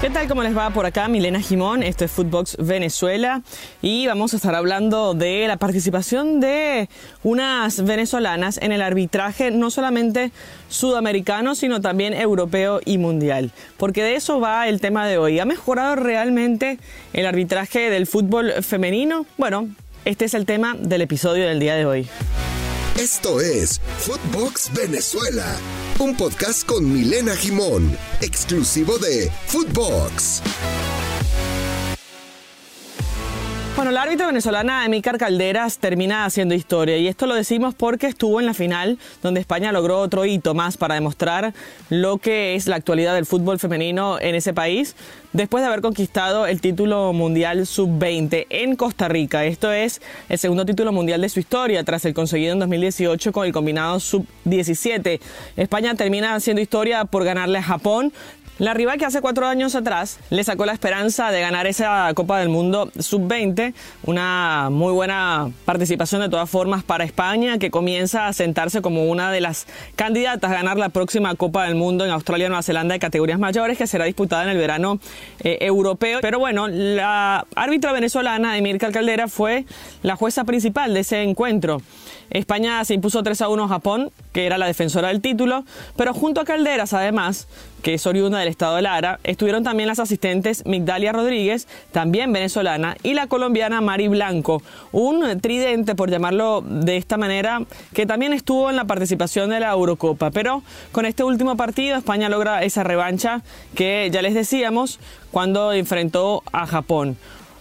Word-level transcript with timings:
¿Qué 0.00 0.08
tal? 0.08 0.28
¿Cómo 0.28 0.42
les 0.42 0.56
va 0.56 0.70
por 0.70 0.86
acá? 0.86 1.08
Milena 1.08 1.42
Jimón, 1.42 1.82
esto 1.82 2.06
es 2.06 2.10
Footbox 2.10 2.56
Venezuela 2.58 3.42
y 3.82 4.06
vamos 4.06 4.32
a 4.32 4.36
estar 4.36 4.54
hablando 4.54 5.12
de 5.12 5.46
la 5.46 5.58
participación 5.58 6.40
de 6.40 6.88
unas 7.22 7.84
venezolanas 7.84 8.56
en 8.62 8.72
el 8.72 8.80
arbitraje 8.80 9.50
no 9.50 9.70
solamente 9.70 10.32
sudamericano, 10.70 11.54
sino 11.54 11.82
también 11.82 12.14
europeo 12.14 12.80
y 12.86 12.96
mundial. 12.96 13.50
Porque 13.76 14.02
de 14.02 14.14
eso 14.14 14.40
va 14.40 14.68
el 14.68 14.80
tema 14.80 15.06
de 15.06 15.18
hoy. 15.18 15.38
¿Ha 15.38 15.44
mejorado 15.44 15.96
realmente 15.96 16.78
el 17.12 17.26
arbitraje 17.26 17.90
del 17.90 18.06
fútbol 18.06 18.52
femenino? 18.62 19.26
Bueno, 19.36 19.68
este 20.06 20.24
es 20.24 20.32
el 20.32 20.46
tema 20.46 20.76
del 20.78 21.02
episodio 21.02 21.46
del 21.46 21.60
día 21.60 21.74
de 21.74 21.84
hoy. 21.84 22.08
Esto 23.00 23.40
es 23.40 23.80
Footbox 24.00 24.70
Venezuela, 24.74 25.58
un 26.00 26.14
podcast 26.14 26.66
con 26.66 26.92
Milena 26.92 27.34
Jimón, 27.34 27.96
exclusivo 28.20 28.98
de 28.98 29.32
Footbox. 29.46 30.42
Bueno, 33.76 33.92
la 33.92 34.02
árbitra 34.02 34.26
venezolana 34.26 34.84
Emícar 34.84 35.16
Calderas 35.16 35.78
termina 35.78 36.24
haciendo 36.24 36.54
historia 36.54 36.98
y 36.98 37.06
esto 37.06 37.26
lo 37.26 37.34
decimos 37.34 37.74
porque 37.74 38.08
estuvo 38.08 38.40
en 38.40 38.46
la 38.46 38.52
final 38.52 38.98
donde 39.22 39.40
España 39.40 39.72
logró 39.72 40.00
otro 40.00 40.26
hito 40.26 40.54
más 40.54 40.76
para 40.76 40.96
demostrar 40.96 41.54
lo 41.88 42.18
que 42.18 42.56
es 42.56 42.66
la 42.66 42.76
actualidad 42.76 43.14
del 43.14 43.26
fútbol 43.26 43.58
femenino 43.58 44.18
en 44.20 44.34
ese 44.34 44.52
país 44.52 44.96
después 45.32 45.62
de 45.62 45.68
haber 45.68 45.80
conquistado 45.80 46.46
el 46.46 46.60
título 46.60 47.12
mundial 47.12 47.66
sub-20 47.66 48.46
en 48.50 48.76
Costa 48.76 49.08
Rica. 49.08 49.44
Esto 49.44 49.72
es 49.72 50.02
el 50.28 50.38
segundo 50.38 50.66
título 50.66 50.92
mundial 50.92 51.20
de 51.20 51.28
su 51.28 51.40
historia 51.40 51.84
tras 51.84 52.04
el 52.04 52.12
conseguido 52.12 52.52
en 52.52 52.58
2018 52.58 53.32
con 53.32 53.46
el 53.46 53.52
combinado 53.52 54.00
sub-17. 54.00 55.20
España 55.56 55.94
termina 55.94 56.34
haciendo 56.34 56.60
historia 56.60 57.04
por 57.04 57.24
ganarle 57.24 57.58
a 57.58 57.62
Japón 57.62 58.12
la 58.60 58.74
rival 58.74 58.98
que 58.98 59.06
hace 59.06 59.22
cuatro 59.22 59.46
años 59.46 59.74
atrás 59.74 60.18
le 60.28 60.44
sacó 60.44 60.66
la 60.66 60.74
esperanza 60.74 61.30
de 61.30 61.40
ganar 61.40 61.66
esa 61.66 62.12
Copa 62.12 62.38
del 62.38 62.50
Mundo 62.50 62.90
sub-20, 62.98 63.72
una 64.04 64.68
muy 64.70 64.92
buena 64.92 65.50
participación 65.64 66.20
de 66.20 66.28
todas 66.28 66.48
formas 66.50 66.84
para 66.84 67.04
España, 67.04 67.56
que 67.56 67.70
comienza 67.70 68.26
a 68.26 68.34
sentarse 68.34 68.82
como 68.82 69.04
una 69.04 69.32
de 69.32 69.40
las 69.40 69.66
candidatas 69.96 70.50
a 70.50 70.54
ganar 70.54 70.76
la 70.76 70.90
próxima 70.90 71.34
Copa 71.36 71.64
del 71.64 71.74
Mundo 71.74 72.04
en 72.04 72.10
Australia 72.10 72.50
Nueva 72.50 72.62
Zelanda 72.62 72.92
de 72.92 72.98
categorías 72.98 73.38
mayores, 73.38 73.78
que 73.78 73.86
será 73.86 74.04
disputada 74.04 74.44
en 74.44 74.50
el 74.50 74.58
verano 74.58 75.00
eh, 75.42 75.56
europeo. 75.62 76.18
Pero 76.20 76.38
bueno, 76.38 76.68
la 76.68 77.46
árbitra 77.56 77.92
venezolana, 77.92 78.58
Emilcar 78.58 78.92
Caldera, 78.92 79.26
fue 79.28 79.64
la 80.02 80.16
jueza 80.16 80.44
principal 80.44 80.92
de 80.92 81.00
ese 81.00 81.22
encuentro. 81.22 81.80
España 82.28 82.84
se 82.84 82.94
impuso 82.94 83.22
3 83.22 83.40
a 83.40 83.48
1 83.48 83.64
a 83.64 83.68
Japón, 83.68 84.12
que 84.32 84.46
era 84.46 84.58
la 84.58 84.66
defensora 84.66 85.08
del 85.08 85.20
título, 85.20 85.64
pero 85.96 86.14
junto 86.14 86.40
a 86.40 86.44
Calderas, 86.44 86.92
además, 86.92 87.48
que 87.82 87.94
es 87.94 88.06
oriunda 88.06 88.38
del 88.38 88.48
estado 88.48 88.76
de 88.76 88.82
Lara, 88.82 89.18
estuvieron 89.24 89.64
también 89.64 89.88
las 89.88 89.98
asistentes 89.98 90.64
Migdalia 90.66 91.12
Rodríguez, 91.12 91.66
también 91.92 92.32
venezolana, 92.32 92.96
y 93.02 93.14
la 93.14 93.26
colombiana 93.26 93.80
Mari 93.80 94.08
Blanco, 94.08 94.62
un 94.92 95.40
tridente, 95.40 95.94
por 95.94 96.10
llamarlo 96.10 96.62
de 96.66 96.96
esta 96.96 97.16
manera, 97.16 97.62
que 97.94 98.06
también 98.06 98.32
estuvo 98.32 98.70
en 98.70 98.76
la 98.76 98.84
participación 98.84 99.50
de 99.50 99.60
la 99.60 99.70
Eurocopa. 99.70 100.30
Pero 100.30 100.62
con 100.92 101.06
este 101.06 101.24
último 101.24 101.56
partido, 101.56 101.96
España 101.96 102.28
logra 102.28 102.62
esa 102.62 102.84
revancha 102.84 103.42
que 103.74 104.10
ya 104.12 104.22
les 104.22 104.34
decíamos 104.34 105.00
cuando 105.30 105.72
enfrentó 105.72 106.42
a 106.52 106.66
Japón 106.66 107.16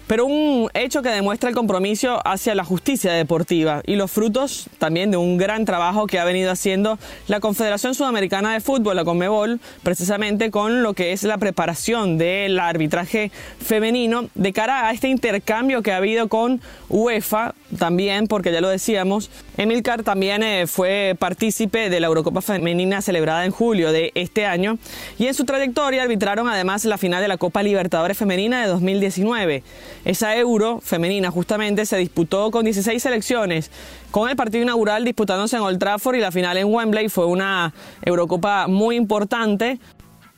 pero 0.10 0.26
un 0.26 0.72
hecho 0.74 1.04
que 1.04 1.10
demuestra 1.10 1.50
el 1.50 1.56
compromiso 1.56 2.20
hacia 2.26 2.56
la 2.56 2.64
justicia 2.64 3.14
deportiva 3.14 3.84
y 3.86 3.96
los 3.96 4.10
frutos 4.10 4.66
también 4.80 5.12
de 5.12 5.18
un 5.18 5.38
gran 5.38 5.66
trabajo 5.66 6.08
que 6.08 6.18
ha 6.18 6.26
venido 6.26 6.50
haciendo 6.50 6.98
la 7.28 7.40
Confederación 7.40 7.94
Sudamericana 7.94 8.54
de 8.54 8.60
Fútbol, 8.60 8.96
la 8.96 9.06
CONMEBOL, 9.06 9.60
precisamente 9.84 10.50
con 10.50 10.82
lo 10.82 10.96
que 10.96 11.12
es 11.12 11.22
la 11.22 11.38
preparación 11.38 12.18
del 12.18 12.58
arbitraje 12.58 13.32
femenino 13.64 14.30
de 14.34 14.52
cara 14.52 14.88
a 14.88 14.94
este 14.94 15.10
intercambio 15.10 15.84
que 15.84 15.92
ha 15.92 15.98
habido 15.98 16.28
con 16.28 16.60
UEFA 16.90 17.54
también, 17.78 18.26
porque 18.26 18.52
ya 18.52 18.62
lo 18.62 18.70
decíamos, 18.70 19.30
Emilcar 19.58 20.04
también 20.04 20.42
eh, 20.42 20.68
fue 20.68 21.18
partícipe 21.20 21.90
de 21.90 22.00
la 22.00 22.08
Eurocopa 22.08 22.42
Femenina 22.42 23.02
celebrada 23.02 23.44
en 23.44 23.52
julio 23.52 23.92
de 23.92 24.14
este 24.16 24.46
año 24.46 24.80
y 25.20 25.28
en 25.28 25.34
su 25.34 25.44
trayectoria 25.44 26.02
arbitraron 26.02 26.48
además 26.48 26.86
la 26.86 26.98
final 26.98 27.22
de 27.22 27.28
la 27.28 27.36
Copa 27.38 27.62
Libertadores 27.62 28.18
Femenina 28.18 28.62
de 28.62 28.68
2019. 28.70 29.64
Esa 30.06 30.36
Euro 30.38 30.80
femenina 30.82 31.32
justamente 31.32 31.86
se 31.86 31.98
disputó 31.98 32.52
con 32.52 32.66
16 32.66 33.02
selecciones, 33.02 33.72
con 34.12 34.30
el 34.30 34.36
partido 34.36 34.64
inaugural 34.64 35.04
disputándose 35.04 35.58
en 35.58 35.64
Old 35.64 35.80
Trafford 35.80 36.16
y 36.16 36.20
la 36.20 36.32
final 36.32 36.58
en 36.58 36.74
Wembley 36.74 37.10
fue 37.10 37.26
una 37.26 37.74
Eurocopa 38.02 38.68
muy 38.68 38.96
importante 38.96 39.80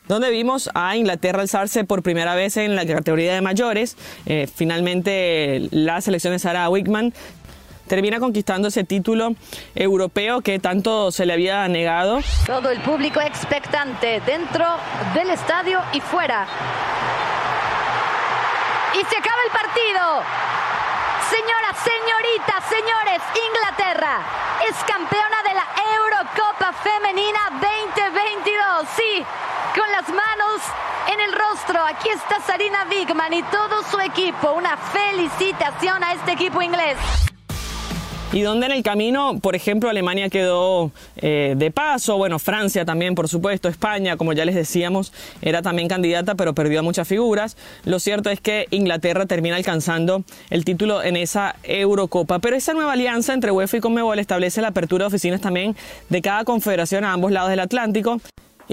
donde 0.08 0.30
vimos 0.30 0.70
a 0.74 0.98
Inglaterra 0.98 1.42
alzarse 1.42 1.86
por 1.86 2.04
primera 2.04 2.36
vez 2.36 2.58
en 2.58 2.76
la 2.76 2.86
categoría 2.86 3.34
de 3.34 3.42
mayores. 3.42 3.96
Eh, 4.26 4.48
finalmente 4.54 5.70
la 5.72 6.02
selección 6.02 6.34
de 6.34 6.40
Sarah 6.40 6.70
Wickman 6.70 7.14
termina 7.88 8.20
conquistando 8.20 8.70
ese 8.70 8.84
título 8.84 9.36
europeo 9.76 10.42
que 10.42 10.60
tanto 10.60 11.12
se 11.12 11.26
le 11.26 11.34
había 11.34 11.68
negado. 11.68 12.20
Todo 12.46 12.70
el 12.70 12.80
público 12.82 13.20
expectante 13.20 14.22
dentro 14.26 14.66
del 15.14 15.30
estadio 15.30 15.80
y 15.94 16.00
fuera. 16.00 16.48
Y 18.94 19.06
se 19.06 19.18
acaba 19.18 19.42
el 19.46 19.52
partido. 19.52 20.24
Señoras, 21.30 21.78
señoritas, 21.82 22.64
señores, 22.68 23.22
Inglaterra 23.48 24.20
es 24.68 24.76
campeona 24.84 25.44
de 25.44 25.54
la 25.54 25.66
Eurocopa 25.96 26.74
Femenina 26.74 27.40
2022. 27.52 28.88
Sí, 28.96 29.26
con 29.80 29.90
las 29.92 30.10
manos 30.10 30.62
en 31.08 31.22
el 31.22 31.32
rostro. 31.32 31.86
Aquí 31.86 32.10
está 32.10 32.42
Sarina 32.42 32.86
Wigman 32.90 33.34
y 33.34 33.44
todo 33.44 33.82
su 33.84 34.00
equipo. 34.02 34.52
Una 34.52 34.76
felicitación 34.76 36.04
a 36.04 36.14
este 36.14 36.34
equipo 36.34 36.62
inglés 36.62 36.98
y 38.34 38.42
donde 38.42 38.68
en 38.68 38.72
el 38.72 38.84
camino, 38.84 39.40
por 39.42 39.56
ejemplo, 39.56 39.90
Alemania 39.90 40.30
quedó 40.30 40.92
eh, 41.18 41.56
de 41.58 41.72
paso, 41.72 42.18
bueno, 42.18 42.40
Francia 42.40 42.86
también, 42.86 43.14
por 43.14 43.28
supuesto, 43.28 43.68
España, 43.68 44.16
como 44.16 44.32
ya 44.32 44.46
les 44.46 44.56
decíamos, 44.56 45.12
era 45.42 45.62
también 45.62 45.90
candidata, 45.90 46.36
pero 46.36 46.54
perdió 46.54 46.80
a 46.80 46.82
muchas 46.84 47.08
figuras. 47.08 47.58
Lo 47.84 48.00
cierto 48.00 48.30
es 48.30 48.40
que 48.40 48.68
Inglaterra 48.72 49.26
termina 49.26 49.58
alcanzando 49.58 50.24
el 50.50 50.64
título 50.64 51.04
en 51.04 51.18
esa 51.18 51.56
Eurocopa. 51.64 52.40
Pero 52.40 52.56
esa 52.56 52.74
nueva 52.74 52.94
alianza 52.94 53.34
entre 53.34 53.52
UEFA 53.52 53.78
y 53.78 53.82
Conmebol 53.82 54.20
establece 54.20 54.62
la 54.62 54.70
apertura 54.70 55.04
de 55.04 55.08
oficinas 55.08 55.42
también 55.42 55.76
de 56.10 56.22
cada 56.22 56.46
confederación 56.46 57.04
a 57.04 57.12
ambos 57.12 57.32
lados 57.32 57.50
del 57.50 57.60
Atlántico. 57.60 58.22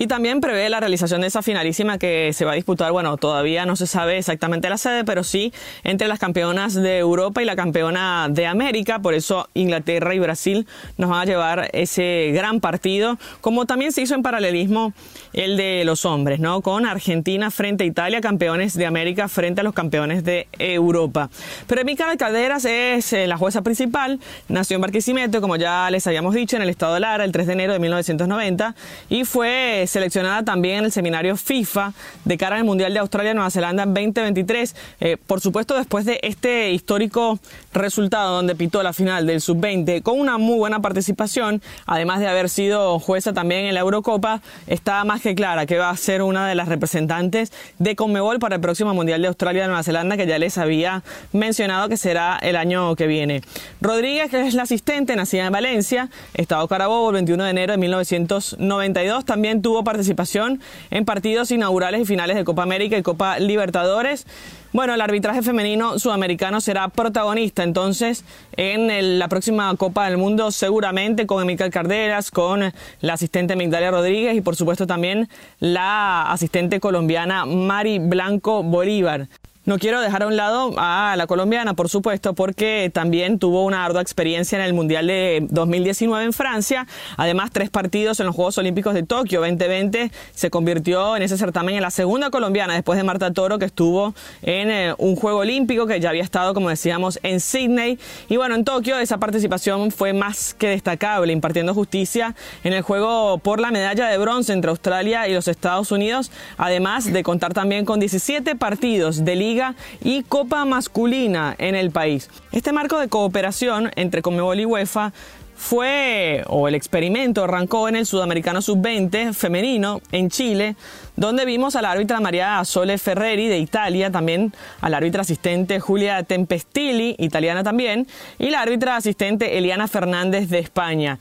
Y 0.00 0.06
también 0.06 0.41
prevé 0.41 0.69
la 0.69 0.78
realización 0.78 1.22
de 1.22 1.26
esa 1.26 1.42
finalísima 1.42 1.98
que 1.98 2.32
se 2.32 2.44
va 2.44 2.53
a 2.53 2.54
disputar, 2.54 2.92
bueno, 2.92 3.16
todavía 3.16 3.66
no 3.66 3.75
se 3.75 3.88
sabe 3.88 4.16
exactamente 4.16 4.69
la 4.69 4.78
sede, 4.78 5.03
pero 5.03 5.25
sí 5.25 5.53
entre 5.82 6.06
las 6.06 6.20
campeonas 6.20 6.75
de 6.75 6.98
Europa 6.98 7.42
y 7.42 7.44
la 7.44 7.56
campeona 7.56 8.28
de 8.31 8.47
América. 8.47 9.00
Por 9.00 9.14
eso 9.14 9.48
Inglaterra 9.54 10.14
y 10.14 10.20
Brasil 10.20 10.69
nos 10.98 11.10
van 11.10 11.22
a 11.22 11.25
llevar 11.25 11.70
ese 11.72 12.31
gran 12.32 12.60
partido, 12.60 13.19
como 13.41 13.66
también 13.66 13.91
se 13.91 14.03
hizo 14.03 14.14
en 14.14 14.22
paralelismo 14.22 14.92
el 15.32 15.56
de 15.56 15.82
los 15.84 16.04
hombres, 16.04 16.38
¿no? 16.38 16.60
Con 16.60 16.86
Argentina 16.86 17.50
frente 17.50 17.82
a 17.82 17.86
Italia, 17.88 18.20
campeones 18.20 18.75
de 18.75 18.86
América 18.86 19.26
frente 19.26 19.62
a 19.62 19.65
los 19.65 19.75
campeones 19.75 20.22
de 20.22 20.47
Europa. 20.60 21.28
Pero 21.66 21.84
Mica 21.84 22.16
Calderas 22.16 22.65
es 22.66 23.12
eh, 23.12 23.26
la 23.26 23.36
jueza 23.36 23.62
principal, 23.62 24.20
nació 24.47 24.76
en 24.76 24.82
Barquisimeto, 24.82 25.41
como 25.41 25.56
ya 25.56 25.91
les 25.91 26.06
habíamos 26.06 26.34
dicho, 26.34 26.54
en 26.54 26.62
el 26.62 26.69
estado 26.69 26.94
de 26.94 27.00
Lara 27.00 27.25
el 27.25 27.32
3 27.32 27.48
de 27.48 27.53
enero 27.53 27.72
de 27.72 27.80
1990 27.80 28.76
y 29.09 29.25
fue 29.25 29.88
seleccionada 29.88 30.43
también 30.44 30.78
en 30.78 30.84
el 30.87 30.93
seminario 30.93 31.37
FIFA 31.37 31.93
de 32.25 32.38
cara 32.38 32.56
al 32.56 32.65
Mundial 32.65 32.93
de 32.93 33.00
Australia-Nueva 33.00 33.50
Zelanda 33.50 33.82
en 33.82 33.94
2023. 33.94 34.76
Eh, 35.00 35.16
por 35.26 35.41
supuesto, 35.41 35.76
después 35.76 36.04
de 36.04 36.21
este 36.22 36.71
histórico 36.72 37.38
resultado 37.72 38.37
donde 38.37 38.54
pitó 38.54 38.82
la 38.82 38.93
final 38.93 39.27
del 39.27 39.41
Sub-20 39.41 40.03
con 40.03 40.19
una 40.19 40.38
muy 40.38 40.59
buena 40.59 40.81
participación, 40.81 41.62
además 41.87 42.21
de 42.21 42.28
haber 42.28 42.48
sido 42.48 42.98
jueza 42.98 43.32
también 43.32 43.65
en 43.65 43.75
la 43.75 43.81
Eurocopa, 43.81 44.41
está 44.66 45.04
más 45.04 45.21
que 45.21 45.34
clara 45.34 45.66
que 45.66 45.78
va 45.78 45.91
a 45.91 45.97
ser 45.97 46.22
una 46.22 46.47
de 46.48 46.54
las 46.54 46.68
representantes 46.68 47.53
de 47.78 47.97
Conmebol 47.97 48.39
para 48.39 48.57
el 48.57 48.60
próximo 48.60 48.95
Mundial 48.95 49.22
de 49.22 49.28
Australia-Nueva 49.28 49.83
Zelanda 49.83 50.16
que 50.16 50.27
ya 50.27 50.39
les 50.39 50.59
había 50.59 51.03
mencionado 51.33 51.89
que 51.89 51.97
será 51.97 52.39
el 52.42 52.57
año 52.57 52.95
que 52.97 53.07
viene. 53.07 53.42
Rodríguez, 53.80 54.30
que 54.30 54.47
es 54.47 54.54
la 54.54 54.62
asistente, 54.62 55.16
nacida 55.16 55.47
en 55.47 55.53
Valencia, 55.53 56.10
Estado 56.34 56.66
Carabobo, 56.68 57.09
el 57.10 57.15
21 57.15 57.45
de 57.45 57.51
enero 57.51 57.72
de 57.72 57.78
1992, 57.78 59.24
también 59.24 59.62
tuvo 59.62 59.78
participación 59.84 60.60
en 60.91 61.04
partidos 61.04 61.51
inaugurales 61.51 62.03
y 62.03 62.04
finales 62.04 62.36
de 62.36 62.45
Copa 62.45 62.63
América 62.63 62.97
y 62.97 63.03
Copa 63.03 63.39
Libertadores. 63.39 64.27
Bueno, 64.72 64.92
el 64.92 65.01
arbitraje 65.01 65.42
femenino 65.42 65.98
sudamericano 65.98 66.60
será 66.60 66.89
protagonista 66.89 67.63
entonces 67.63 68.25
en 68.57 69.19
la 69.19 69.28
próxima 69.28 69.75
Copa 69.77 70.04
del 70.07 70.19
Mundo, 70.19 70.51
seguramente 70.51 71.27
con 71.27 71.42
Emilcar 71.42 71.71
Carderas, 71.71 72.30
con 72.30 72.72
la 73.01 73.13
asistente 73.13 73.57
Migdalia 73.57 73.91
Rodríguez 73.91 74.36
y 74.36 74.42
por 74.42 74.57
supuesto 74.57 74.86
también 74.86 75.28
la 75.59 76.31
asistente 76.31 76.81
colombiana 76.81 77.47
Mari 77.47 77.98
Blanco 77.98 78.63
Bolívar. 78.63 79.28
No 79.68 79.78
quiero 79.78 80.00
dejar 80.00 80.22
a 80.22 80.26
un 80.26 80.34
lado 80.34 80.72
a 80.78 81.15
la 81.18 81.26
colombiana, 81.26 81.74
por 81.74 81.91
supuesto, 81.91 82.32
porque 82.32 82.91
también 82.91 83.38
tuvo 83.38 83.66
una 83.66 83.84
ardua 83.84 84.00
experiencia 84.00 84.59
en 84.59 84.65
el 84.65 84.72
Mundial 84.72 85.09
de 85.09 85.47
2019 85.50 86.24
en 86.24 86.32
Francia. 86.32 86.86
Además, 87.18 87.50
tres 87.53 87.68
partidos 87.68 88.18
en 88.18 88.24
los 88.24 88.34
Juegos 88.34 88.56
Olímpicos 88.56 88.94
de 88.94 89.03
Tokio 89.03 89.41
2020 89.41 90.10
se 90.32 90.48
convirtió 90.48 91.16
en 91.16 91.22
ese 91.22 91.36
certamen 91.36 91.74
en 91.74 91.82
la 91.82 91.91
segunda 91.91 92.30
colombiana 92.30 92.72
después 92.72 92.97
de 92.97 93.04
Marta 93.04 93.30
Toro, 93.34 93.59
que 93.59 93.66
estuvo 93.66 94.15
en 94.41 94.70
eh, 94.70 94.94
un 94.97 95.16
Juego 95.16 95.41
Olímpico 95.41 95.86
que 95.86 96.00
ya 96.00 96.09
había 96.09 96.22
estado, 96.22 96.54
como 96.54 96.71
decíamos, 96.71 97.21
en 97.22 97.38
Sydney. 97.38 97.98
Y 98.30 98.38
bueno, 98.38 98.54
en 98.54 98.64
Tokio 98.64 98.98
esa 98.98 99.18
participación 99.18 99.91
fue 99.91 100.14
más 100.14 100.54
que 100.54 100.68
destacable, 100.68 101.30
impartiendo 101.30 101.74
justicia 101.74 102.34
en 102.64 102.72
el 102.72 102.80
juego 102.80 103.36
por 103.36 103.60
la 103.60 103.71
medalla 103.71 104.09
de 104.09 104.16
bronce 104.16 104.54
entre 104.54 104.71
Australia 104.71 105.28
y 105.28 105.34
los 105.34 105.47
Estados 105.47 105.92
Unidos, 105.92 106.32
además 106.56 107.12
de 107.12 107.22
contar 107.22 107.53
también 107.53 107.84
con 107.84 108.00
17 108.00 108.56
partidos 108.56 109.26
de 109.26 109.36
liga 109.36 109.58
y 110.03 110.22
Copa 110.22 110.65
Masculina 110.65 111.55
en 111.59 111.75
el 111.75 111.91
país. 111.91 112.31
Este 112.53 112.72
marco 112.72 112.99
de 112.99 113.09
cooperación 113.09 113.91
entre 113.97 114.22
Conmebol 114.22 114.60
y 114.60 114.66
UEFA 114.66 115.13
fue, 115.57 116.45
o 116.47 116.69
el 116.69 116.77
experimento 116.77 117.43
arrancó 117.43 117.89
en 117.89 117.97
el 117.97 118.07
Sudamericano 118.07 118.63
Sub-20 118.63 119.34
femenino 119.34 120.01
en 120.13 120.31
Chile, 120.31 120.77
donde 121.16 121.45
vimos 121.45 121.75
a 121.75 121.83
la 121.83 121.91
árbitra 121.91 122.21
María 122.21 122.65
Sole 122.65 122.97
Ferreri 122.97 123.49
de 123.49 123.59
Italia, 123.59 124.13
también 124.13 124.55
a 124.81 124.89
la 124.89 124.99
árbitra 124.99 125.22
asistente 125.22 125.81
Julia 125.81 126.22
Tempestilli, 126.22 127.16
italiana 127.19 127.65
también, 127.65 128.07
y 128.39 128.51
la 128.51 128.60
árbitra 128.60 128.97
asistente 128.97 129.59
Eliana 129.59 129.89
Fernández 129.89 130.49
de 130.49 130.60
España. 130.60 131.19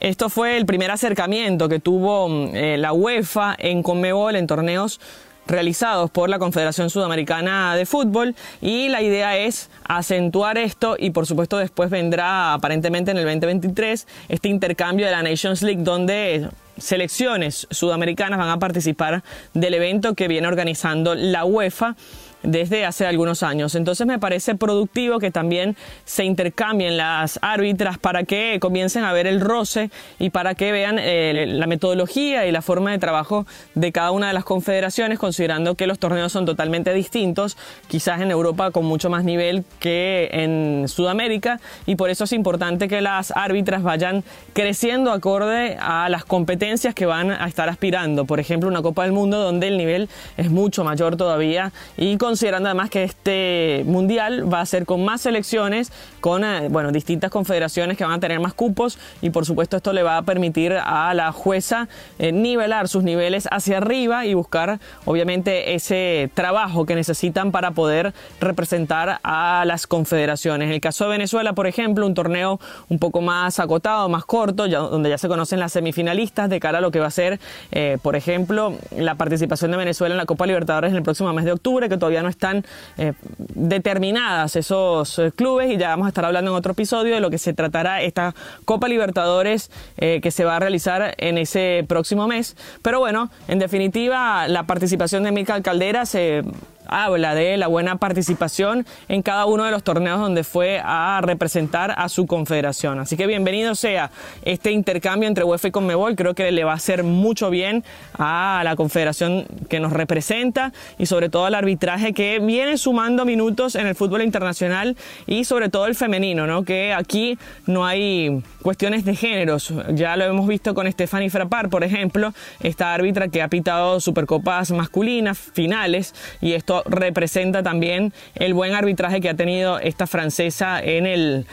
Esto 0.00 0.28
fue 0.28 0.56
el 0.56 0.66
primer 0.66 0.90
acercamiento 0.90 1.68
que 1.68 1.78
tuvo 1.78 2.28
mm, 2.28 2.56
eh, 2.56 2.76
la 2.78 2.92
UEFA 2.92 3.54
en 3.56 3.82
Conmebol 3.82 4.34
en 4.34 4.48
torneos 4.48 5.00
realizados 5.46 6.10
por 6.10 6.28
la 6.28 6.38
Confederación 6.38 6.90
Sudamericana 6.90 7.76
de 7.76 7.86
Fútbol 7.86 8.34
y 8.60 8.88
la 8.88 9.02
idea 9.02 9.36
es 9.36 9.70
acentuar 9.84 10.58
esto 10.58 10.96
y 10.98 11.10
por 11.10 11.26
supuesto 11.26 11.58
después 11.58 11.90
vendrá 11.90 12.54
aparentemente 12.54 13.10
en 13.10 13.18
el 13.18 13.24
2023 13.24 14.06
este 14.28 14.48
intercambio 14.48 15.06
de 15.06 15.12
la 15.12 15.22
Nations 15.22 15.62
League 15.62 15.82
donde 15.82 16.48
selecciones 16.78 17.66
sudamericanas 17.70 18.38
van 18.38 18.50
a 18.50 18.58
participar 18.58 19.22
del 19.54 19.74
evento 19.74 20.14
que 20.14 20.28
viene 20.28 20.46
organizando 20.46 21.14
la 21.14 21.44
UEFA 21.44 21.96
desde 22.42 22.84
hace 22.84 23.06
algunos 23.06 23.42
años. 23.42 23.74
Entonces 23.74 24.06
me 24.06 24.18
parece 24.18 24.54
productivo 24.54 25.18
que 25.18 25.30
también 25.30 25.76
se 26.04 26.24
intercambien 26.24 26.96
las 26.96 27.38
árbitras 27.42 27.98
para 27.98 28.24
que 28.24 28.58
comiencen 28.60 29.04
a 29.04 29.12
ver 29.12 29.26
el 29.26 29.40
roce 29.40 29.90
y 30.18 30.30
para 30.30 30.54
que 30.54 30.72
vean 30.72 30.98
eh, 30.98 31.46
la 31.48 31.66
metodología 31.66 32.46
y 32.46 32.52
la 32.52 32.62
forma 32.62 32.92
de 32.92 32.98
trabajo 32.98 33.46
de 33.74 33.92
cada 33.92 34.10
una 34.10 34.28
de 34.28 34.32
las 34.34 34.44
confederaciones, 34.44 35.18
considerando 35.18 35.74
que 35.74 35.86
los 35.86 35.98
torneos 35.98 36.32
son 36.32 36.46
totalmente 36.46 36.92
distintos, 36.92 37.56
quizás 37.88 38.20
en 38.20 38.30
Europa 38.30 38.70
con 38.70 38.84
mucho 38.84 39.10
más 39.10 39.24
nivel 39.24 39.64
que 39.80 40.28
en 40.32 40.88
Sudamérica, 40.88 41.60
y 41.86 41.96
por 41.96 42.10
eso 42.10 42.24
es 42.24 42.32
importante 42.32 42.88
que 42.88 43.00
las 43.00 43.32
árbitras 43.32 43.82
vayan 43.82 44.24
creciendo 44.52 45.12
acorde 45.12 45.76
a 45.80 46.08
las 46.08 46.24
competencias 46.24 46.94
que 46.94 47.06
van 47.06 47.30
a 47.30 47.46
estar 47.46 47.68
aspirando. 47.68 48.24
Por 48.24 48.40
ejemplo, 48.40 48.68
una 48.68 48.82
Copa 48.82 49.02
del 49.02 49.12
Mundo 49.12 49.38
donde 49.40 49.68
el 49.68 49.76
nivel 49.76 50.08
es 50.36 50.50
mucho 50.50 50.84
mayor 50.84 51.16
todavía 51.16 51.72
y 51.96 52.16
con 52.16 52.35
considerando 52.36 52.68
además 52.68 52.90
que 52.90 53.02
este 53.02 53.82
mundial 53.86 54.52
va 54.52 54.60
a 54.60 54.66
ser 54.66 54.84
con 54.84 55.02
más 55.02 55.22
selecciones, 55.22 55.90
con 56.20 56.44
eh, 56.44 56.68
bueno, 56.68 56.92
distintas 56.92 57.30
confederaciones 57.30 57.96
que 57.96 58.04
van 58.04 58.12
a 58.12 58.20
tener 58.20 58.40
más 58.40 58.52
cupos 58.52 58.98
y 59.22 59.30
por 59.30 59.46
supuesto 59.46 59.78
esto 59.78 59.94
le 59.94 60.02
va 60.02 60.18
a 60.18 60.22
permitir 60.22 60.74
a 60.74 61.14
la 61.14 61.32
jueza 61.32 61.88
eh, 62.18 62.32
nivelar 62.32 62.88
sus 62.88 63.04
niveles 63.04 63.48
hacia 63.50 63.78
arriba 63.78 64.26
y 64.26 64.34
buscar 64.34 64.80
obviamente 65.06 65.74
ese 65.74 66.30
trabajo 66.34 66.84
que 66.84 66.94
necesitan 66.94 67.52
para 67.52 67.70
poder 67.70 68.12
representar 68.38 69.18
a 69.22 69.64
las 69.64 69.86
confederaciones. 69.86 70.66
En 70.66 70.74
el 70.74 70.82
caso 70.82 71.04
de 71.04 71.12
Venezuela, 71.12 71.54
por 71.54 71.66
ejemplo, 71.66 72.04
un 72.04 72.12
torneo 72.12 72.60
un 72.90 72.98
poco 72.98 73.22
más 73.22 73.58
acotado, 73.60 74.10
más 74.10 74.26
corto, 74.26 74.68
donde 74.68 75.08
ya 75.08 75.16
se 75.16 75.28
conocen 75.28 75.58
las 75.58 75.72
semifinalistas 75.72 76.50
de 76.50 76.60
cara 76.60 76.78
a 76.78 76.80
lo 76.82 76.90
que 76.90 77.00
va 77.00 77.06
a 77.06 77.10
ser, 77.10 77.40
eh, 77.72 77.96
por 78.02 78.14
ejemplo, 78.14 78.74
la 78.94 79.14
participación 79.14 79.70
de 79.70 79.78
Venezuela 79.78 80.12
en 80.12 80.18
la 80.18 80.26
Copa 80.26 80.46
Libertadores 80.46 80.90
en 80.90 80.98
el 80.98 81.02
próximo 81.02 81.32
mes 81.32 81.46
de 81.46 81.52
octubre, 81.52 81.88
que 81.88 81.96
todavía 81.96 82.15
no 82.22 82.28
están 82.28 82.64
eh, 82.98 83.12
determinadas 83.54 84.56
esos 84.56 85.18
eh, 85.18 85.32
clubes 85.34 85.70
y 85.70 85.76
ya 85.76 85.88
vamos 85.88 86.06
a 86.06 86.08
estar 86.08 86.24
hablando 86.24 86.50
en 86.50 86.56
otro 86.56 86.72
episodio 86.72 87.14
de 87.14 87.20
lo 87.20 87.30
que 87.30 87.38
se 87.38 87.52
tratará 87.52 88.02
esta 88.02 88.34
Copa 88.64 88.88
Libertadores 88.88 89.70
eh, 89.96 90.20
que 90.22 90.30
se 90.30 90.44
va 90.44 90.56
a 90.56 90.58
realizar 90.58 91.14
en 91.18 91.38
ese 91.38 91.84
próximo 91.88 92.26
mes. 92.26 92.56
Pero 92.82 92.98
bueno, 93.00 93.30
en 93.48 93.58
definitiva, 93.58 94.48
la 94.48 94.64
participación 94.64 95.22
de 95.24 95.32
Mical 95.32 95.62
Caldera 95.62 96.06
se 96.06 96.42
habla 96.88 97.34
de 97.34 97.56
la 97.56 97.66
buena 97.66 97.96
participación 97.96 98.86
en 99.08 99.22
cada 99.22 99.46
uno 99.46 99.64
de 99.64 99.70
los 99.70 99.82
torneos 99.82 100.20
donde 100.20 100.44
fue 100.44 100.80
a 100.84 101.20
representar 101.22 101.94
a 101.96 102.08
su 102.08 102.26
confederación. 102.26 102.98
Así 103.00 103.16
que 103.16 103.26
bienvenido 103.26 103.74
sea 103.74 104.10
este 104.42 104.72
intercambio 104.72 105.28
entre 105.28 105.44
UEFA 105.44 105.68
y 105.68 105.70
Conmebol. 105.70 106.16
Creo 106.16 106.34
que 106.34 106.50
le 106.50 106.64
va 106.64 106.72
a 106.72 106.76
hacer 106.76 107.02
mucho 107.02 107.50
bien 107.50 107.84
a 108.18 108.60
la 108.64 108.76
confederación 108.76 109.46
que 109.68 109.80
nos 109.80 109.92
representa 109.92 110.72
y 110.98 111.06
sobre 111.06 111.28
todo 111.28 111.46
al 111.46 111.54
arbitraje 111.54 112.12
que 112.12 112.38
viene 112.38 112.78
sumando 112.78 113.24
minutos 113.24 113.74
en 113.74 113.86
el 113.86 113.94
fútbol 113.94 114.22
internacional 114.22 114.96
y 115.26 115.44
sobre 115.44 115.68
todo 115.68 115.86
el 115.86 115.94
femenino, 115.94 116.46
¿no? 116.46 116.64
que 116.64 116.92
aquí 116.92 117.38
no 117.66 117.86
hay 117.86 118.42
cuestiones 118.62 119.04
de 119.04 119.14
géneros. 119.14 119.72
Ya 119.90 120.16
lo 120.16 120.24
hemos 120.24 120.46
visto 120.46 120.74
con 120.74 120.90
Stephanie 120.90 121.30
Frappar, 121.30 121.68
por 121.68 121.84
ejemplo, 121.84 122.32
esta 122.60 122.92
árbitra 122.92 123.28
que 123.28 123.42
ha 123.42 123.48
pitado 123.48 124.00
supercopas 124.00 124.70
masculinas, 124.70 125.38
finales, 125.38 126.14
y 126.40 126.52
esto 126.52 126.75
representa 126.84 127.62
también 127.62 128.12
el 128.34 128.54
buen 128.54 128.74
arbitraje 128.74 129.20
que 129.20 129.28
ha 129.28 129.34
tenido 129.34 129.78
esta 129.78 130.06
francesa 130.06 130.82
en 130.82 131.06
el 131.06 131.46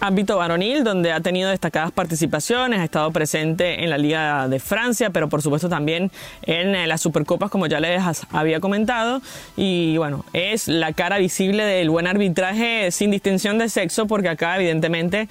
ámbito 0.00 0.38
varonil, 0.38 0.82
donde 0.82 1.12
ha 1.12 1.20
tenido 1.20 1.50
destacadas 1.50 1.92
participaciones, 1.92 2.80
ha 2.80 2.84
estado 2.84 3.10
presente 3.12 3.84
en 3.84 3.90
la 3.90 3.98
Liga 3.98 4.48
de 4.48 4.58
Francia, 4.58 5.10
pero 5.10 5.28
por 5.28 5.42
supuesto 5.42 5.68
también 5.68 6.10
en 6.42 6.74
eh, 6.74 6.86
las 6.86 7.02
Supercopas, 7.02 7.50
como 7.50 7.66
ya 7.66 7.80
les 7.80 8.02
había 8.32 8.60
comentado. 8.60 9.20
Y 9.56 9.96
bueno, 9.98 10.24
es 10.32 10.68
la 10.68 10.92
cara 10.92 11.18
visible 11.18 11.64
del 11.64 11.90
buen 11.90 12.06
arbitraje 12.06 12.90
sin 12.90 13.10
distinción 13.10 13.58
de 13.58 13.68
sexo, 13.68 14.06
porque 14.06 14.30
acá 14.30 14.56
evidentemente 14.56 15.28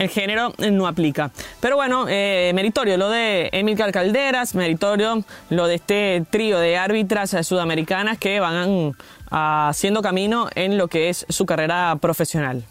el 0.00 0.08
género 0.08 0.52
no 0.58 0.86
aplica. 0.88 1.30
Pero 1.60 1.76
bueno, 1.76 2.06
eh, 2.08 2.50
meritorio 2.54 2.96
lo 2.96 3.10
de 3.10 3.50
Emilcar 3.52 3.92
Calderas, 3.92 4.54
meritorio 4.54 5.22
lo 5.50 5.66
de 5.66 5.74
este 5.76 6.24
trío 6.30 6.58
de 6.58 6.76
árbitras 6.78 7.36
sudamericanas 7.46 8.18
que 8.18 8.40
van 8.40 8.94
haciendo 9.30 10.02
camino 10.02 10.48
en 10.54 10.78
lo 10.78 10.88
que 10.88 11.10
es 11.10 11.26
su 11.28 11.46
carrera 11.46 11.96
profesional. 12.00 12.64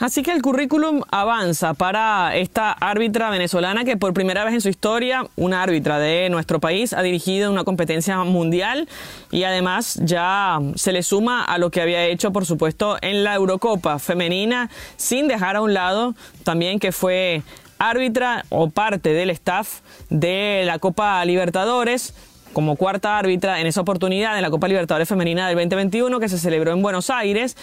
Así 0.00 0.22
que 0.22 0.32
el 0.32 0.40
currículum 0.40 1.02
avanza 1.10 1.74
para 1.74 2.34
esta 2.34 2.72
árbitra 2.72 3.28
venezolana 3.28 3.84
que 3.84 3.98
por 3.98 4.14
primera 4.14 4.44
vez 4.44 4.54
en 4.54 4.62
su 4.62 4.70
historia, 4.70 5.26
una 5.36 5.62
árbitra 5.62 5.98
de 5.98 6.30
nuestro 6.30 6.58
país, 6.58 6.94
ha 6.94 7.02
dirigido 7.02 7.52
una 7.52 7.64
competencia 7.64 8.16
mundial 8.24 8.88
y 9.30 9.44
además 9.44 10.00
ya 10.02 10.58
se 10.74 10.92
le 10.92 11.02
suma 11.02 11.44
a 11.44 11.58
lo 11.58 11.70
que 11.70 11.82
había 11.82 12.06
hecho, 12.06 12.32
por 12.32 12.46
supuesto, 12.46 12.96
en 13.02 13.24
la 13.24 13.34
Eurocopa 13.34 13.98
femenina, 13.98 14.70
sin 14.96 15.28
dejar 15.28 15.56
a 15.56 15.60
un 15.60 15.74
lado 15.74 16.14
también 16.44 16.78
que 16.78 16.92
fue 16.92 17.42
árbitra 17.78 18.46
o 18.48 18.70
parte 18.70 19.12
del 19.12 19.28
staff 19.28 19.80
de 20.08 20.62
la 20.64 20.78
Copa 20.78 21.22
Libertadores 21.26 22.14
como 22.54 22.76
cuarta 22.76 23.18
árbitra 23.18 23.60
en 23.60 23.66
esa 23.66 23.82
oportunidad 23.82 24.34
en 24.36 24.42
la 24.42 24.50
Copa 24.50 24.66
Libertadores 24.66 25.08
Femenina 25.08 25.46
del 25.46 25.56
2021 25.56 26.18
que 26.18 26.28
se 26.28 26.38
celebró 26.38 26.72
en 26.72 26.82
Buenos 26.82 27.10
Aires 27.10 27.56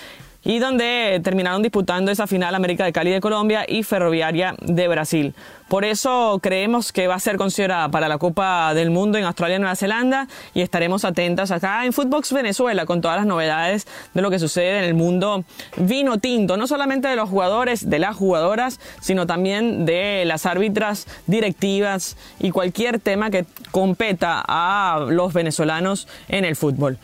y 0.48 0.60
donde 0.60 1.20
terminaron 1.25 1.62
disputando 1.62 2.10
esa 2.10 2.25
final 2.25 2.56
América 2.56 2.86
de 2.86 2.94
Cali 2.94 3.12
de 3.12 3.20
Colombia 3.20 3.66
y 3.68 3.84
Ferroviaria 3.84 4.56
de 4.62 4.88
Brasil. 4.88 5.36
Por 5.68 5.84
eso 5.84 6.39
creemos 6.42 6.94
que 6.94 7.08
va 7.08 7.16
a 7.16 7.20
ser 7.20 7.36
considerada 7.36 7.89
para 7.89 8.08
la 8.08 8.18
Copa 8.18 8.74
del 8.74 8.89
Mundo 8.89 9.18
en 9.18 9.25
Australia 9.25 9.58
y 9.58 9.60
Nueva 9.60 9.75
Zelanda 9.75 10.30
y 10.54 10.62
estaremos 10.62 11.04
atentas 11.04 11.51
acá 11.51 11.86
en 11.86 11.92
Footbox 11.92 12.32
Venezuela 12.32 12.86
con 12.86 13.01
todas 13.01 13.18
las 13.18 13.25
novedades 13.25 13.88
de 14.13 14.22
lo 14.22 14.30
que 14.30 14.39
sucede 14.39 14.77
en 14.77 14.86
el 14.86 14.94
mundo 14.94 15.44
vino 15.75 16.18
tinto, 16.18 16.56
no 16.56 16.66
solamente 16.66 17.10
de 17.10 17.18
los 17.18 17.30
jugadores, 17.30 17.89
de 17.89 18.00
las 18.00 18.16
jugadoras, 18.16 18.80
sino 19.01 19.27
también 19.27 19.86
de 19.86 20.24
las 20.25 20.46
árbitras 20.46 21.08
directivas 21.25 22.16
y 22.39 22.51
cualquier 22.51 23.00
tema 23.01 23.32
que 23.32 23.46
competa 23.72 24.46
a 24.48 25.06
los 25.10 25.34
venezolanos 25.34 26.08
en 26.30 26.46
el 26.46 26.56
fútbol. 26.56 27.00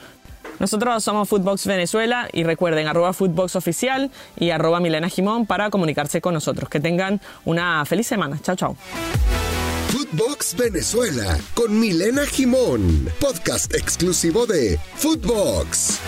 Nosotros 0.60 1.04
somos 1.04 1.30
Footbox 1.30 1.66
Venezuela 1.66 2.28
y 2.32 2.44
recuerden 2.44 2.88
arroba 2.88 3.14
Oficial 3.56 4.12
y 4.38 4.50
arroba 4.50 4.80
Milena 4.80 5.10
Jimón 5.10 5.46
para 5.46 5.70
comunicarse 5.70 6.22
con 6.22 6.34
nosotros. 6.34 6.70
Que 6.70 6.80
tengan 6.80 7.22
una 7.46 7.86
feliz 7.86 8.08
semana. 8.08 8.40
Chao, 8.42 8.56
chao. 8.56 8.78
Footbox 9.90 10.56
Venezuela 10.56 11.40
con 11.54 11.80
Milena 11.80 12.26
Jimón, 12.26 13.10
podcast 13.20 13.74
exclusivo 13.74 14.46
de 14.46 14.80
Footbox. 14.96 16.00